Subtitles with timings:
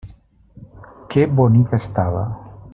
[1.11, 2.25] Que bonica estava!